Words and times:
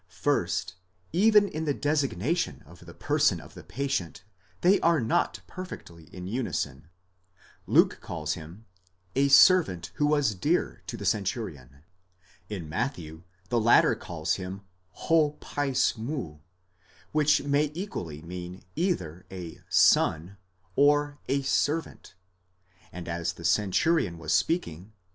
First, 0.07 0.73
even 1.13 1.47
in 1.47 1.65
the 1.65 1.75
designation 1.75 2.63
of 2.65 2.87
the 2.87 2.93
person 2.95 3.39
of 3.39 3.53
the 3.53 3.61
patient 3.63 4.23
they 4.61 4.79
are 4.79 4.99
not 4.99 5.41
perfectly 5.45 6.05
in 6.05 6.25
unison; 6.25 6.87
Luke 7.67 7.99
calls 8.01 8.33
him 8.33 8.65
δοῦλος 9.15 9.21
ἔντιμος, 9.25 9.25
a 9.27 9.27
servant 9.27 9.91
who 9.97 10.07
was 10.07 10.33
dear 10.33 10.81
to 10.87 10.97
the 10.97 11.05
centurion; 11.05 11.83
in 12.49 12.67
Matthew, 12.67 13.21
the 13.49 13.61
latter 13.61 13.93
calls 13.93 14.37
him 14.37 14.61
6 14.95 15.03
παῖς 15.05 15.93
pov, 15.99 16.39
which 17.11 17.43
may 17.43 17.69
equally 17.75 18.23
mean 18.23 18.63
either 18.75 19.27
a 19.29 19.59
som 19.69 20.37
or 20.75 21.19
a 21.27 21.43
servant, 21.43 22.15
and 22.91 23.07
as 23.07 23.33
the 23.33 23.45
centurion 23.45 24.17
when 24.17 24.29
speaking 24.29 24.85
(v. 24.85 24.91